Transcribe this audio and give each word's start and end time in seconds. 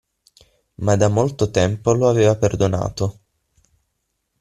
Ma 0.77 0.95
da 0.95 1.09
molto 1.09 1.51
tempo 1.51 1.93
lo 1.93 2.09
aveva 2.09 2.35
perdonato. 2.35 3.19